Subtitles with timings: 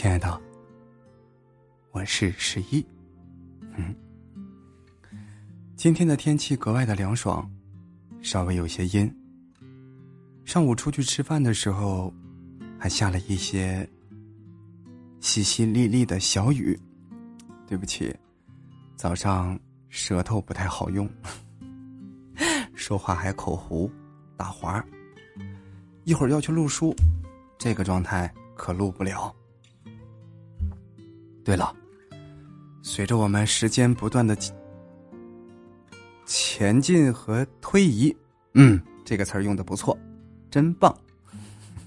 [0.00, 0.40] 亲爱的，
[1.90, 2.86] 我是十一。
[3.76, 3.92] 嗯，
[5.74, 7.50] 今天的天气格外的凉爽，
[8.22, 9.12] 稍微有些阴。
[10.44, 12.14] 上午出去吃饭的时候，
[12.78, 13.84] 还下了一些
[15.20, 16.78] 淅淅沥沥的小雨。
[17.66, 18.14] 对不起，
[18.94, 19.58] 早上
[19.88, 21.10] 舌头不太好用，
[22.72, 23.90] 说话还口糊、
[24.36, 24.80] 打滑。
[26.04, 26.94] 一会儿要去录书，
[27.58, 29.34] 这个状态可录不了。
[31.48, 31.74] 对了，
[32.82, 34.36] 随着我们时间不断的
[36.26, 38.14] 前进和推移，
[38.52, 39.98] 嗯，这个词儿用的不错，
[40.50, 40.94] 真棒。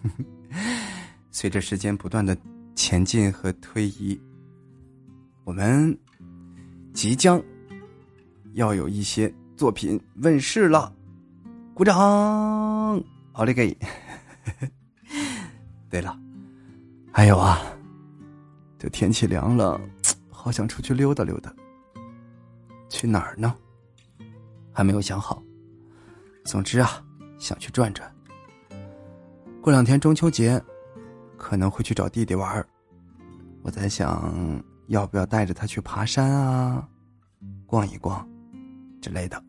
[1.29, 2.35] 随着时间不断的
[2.73, 4.19] 前进和推移。
[5.43, 5.95] 我们
[6.91, 7.39] 即将
[8.53, 10.91] 要有一些作品问世了，
[11.75, 11.95] 鼓掌！
[13.33, 13.77] 奥利给！
[15.87, 16.19] 对了，
[17.11, 17.61] 还有啊，
[18.81, 19.79] 这天气凉了，
[20.27, 21.53] 好想出去溜达溜达。
[22.89, 23.55] 去哪儿呢？
[24.73, 25.39] 还没有想好。
[26.45, 26.89] 总之啊，
[27.37, 28.11] 想去转转。
[29.61, 30.59] 过两天中秋节，
[31.37, 32.67] 可能会去找弟弟玩儿。
[33.61, 34.59] 我在想。
[34.87, 36.89] 要不要带着他去爬山啊，
[37.65, 38.27] 逛一逛，
[38.99, 39.41] 之类的。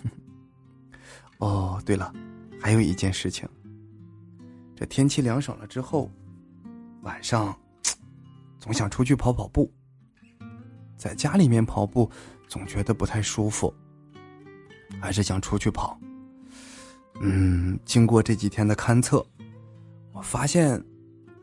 [1.38, 2.10] 哦，对了，
[2.58, 3.46] 还有一件事情。
[4.74, 6.10] 这天气凉爽了之后，
[7.02, 7.54] 晚上
[8.60, 9.72] 总想出去跑跑步。
[10.96, 12.10] 在家里面跑步
[12.46, 13.74] 总觉得不太舒服，
[15.00, 15.98] 还是想出去跑。
[17.22, 19.24] 嗯，经过这几天的勘测，
[20.12, 20.82] 我发现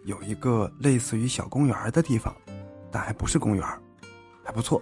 [0.05, 2.33] 有一个类似于小公园的地方。
[2.89, 3.67] 但还不是公园
[4.41, 4.81] 还不错，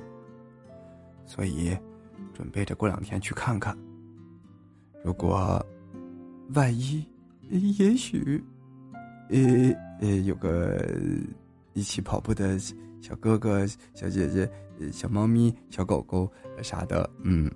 [1.26, 1.76] 所以
[2.36, 3.76] 准备着过两天去看看。
[5.04, 5.66] 如果
[6.54, 7.04] 万一，
[7.50, 8.44] 也许，
[9.32, 10.80] 呃呃，有个
[11.76, 12.58] 一起跑步的
[13.02, 14.50] 小哥哥、小姐姐、
[14.92, 16.32] 小猫咪、小狗狗
[16.64, 17.52] 啥的，嗯，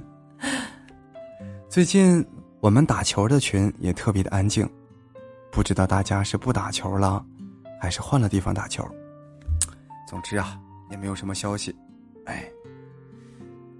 [1.68, 2.24] 最近
[2.60, 4.68] 我们打球的群也特别的安静。
[5.50, 7.24] 不知道大家是不打球了，
[7.80, 8.86] 还是换了地方打球。
[10.06, 10.60] 总之啊，
[10.90, 11.74] 也没有什么消息。
[12.26, 12.44] 哎，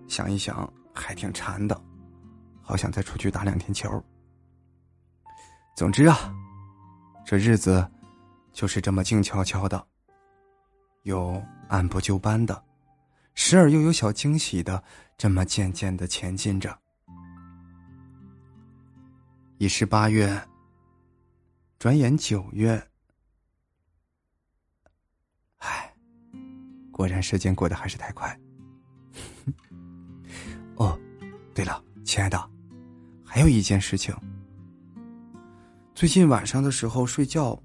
[0.09, 1.79] 想一想还挺馋的，
[2.63, 4.03] 好想再出去打两天球。
[5.77, 6.35] 总之啊，
[7.23, 7.87] 这日子
[8.51, 9.87] 就是这么静悄悄的，
[11.03, 12.65] 又按部就班的，
[13.35, 14.83] 时而又有小惊喜的，
[15.19, 16.77] 这么渐渐的前进着。
[19.59, 20.43] 已是八月。
[21.79, 22.83] 转眼九月，
[25.59, 25.95] 唉，
[26.91, 28.41] 果然时间过得还是太快。
[30.77, 30.99] 哦，
[31.55, 32.51] 对了，亲爱的，
[33.23, 34.17] 还有一件事情。
[35.97, 37.59] 最近晚上的时候睡觉，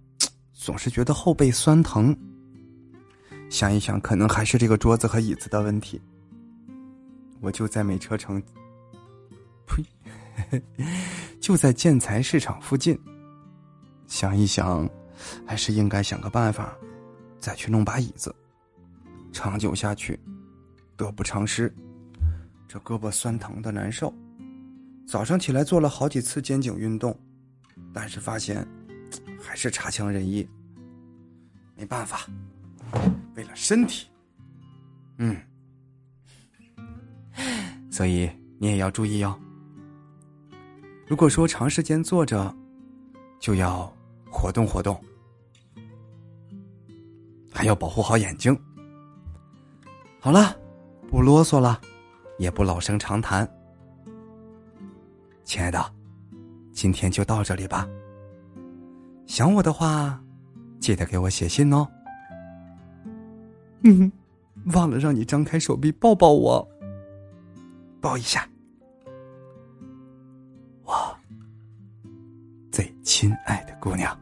[0.53, 2.17] 总是觉得后背酸疼。
[3.49, 6.01] 想一想，可能还是这个桌子和椅子的问题。
[7.41, 8.41] 我就在美车城，
[9.67, 9.83] 呸，
[11.41, 12.97] 就在建材市场附近。
[14.07, 14.89] 想一想，
[15.45, 16.73] 还是应该想个办法，
[17.37, 18.33] 再去弄把椅子。
[19.33, 20.17] 长久下去，
[20.95, 21.69] 得不偿失。
[22.65, 24.13] 这胳膊酸疼的难受，
[25.05, 27.13] 早上起来做了好几次肩颈运动，
[27.93, 28.67] 但是发现
[29.41, 30.47] 还是差强人意。
[31.75, 32.27] 没办法，
[33.35, 34.07] 为了身体，
[35.17, 35.35] 嗯，
[37.89, 39.39] 所以你也要注意哦。
[41.07, 42.55] 如果说长时间坐着，
[43.39, 43.91] 就要。
[44.33, 44.97] 活动活动，
[47.51, 48.57] 还要保护好眼睛。
[50.21, 50.57] 好了，
[51.09, 51.81] 不啰嗦了，
[52.39, 53.45] 也不老生常谈。
[55.43, 55.93] 亲爱的，
[56.81, 57.87] 今天就到这里吧。
[59.27, 60.19] 想我的话，
[60.79, 61.87] 记得给我写信哦。
[63.83, 64.11] 嗯，
[64.73, 66.67] 忘了让你张开手臂抱抱我，
[68.01, 68.49] 抱一下，
[70.83, 71.15] 我
[72.71, 74.19] 最亲爱的姑娘。